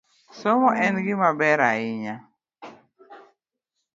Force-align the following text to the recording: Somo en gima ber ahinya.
Somo 0.39 0.69
en 0.85 0.93
gima 1.05 1.29
ber 1.39 1.59
ahinya. 1.69 2.15